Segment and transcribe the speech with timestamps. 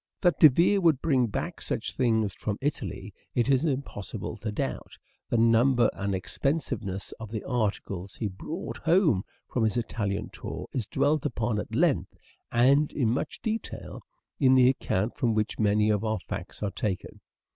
[0.21, 4.97] That De Vere would bring back such things from Italy it is impossible to doubt.
[5.29, 10.87] The number and expensiveness of the articles he brought home from his Italian tour is
[10.87, 12.17] dwelt upon at length,
[12.51, 14.01] and in much detail,
[14.39, 17.19] in the account from which many of our facts are taken.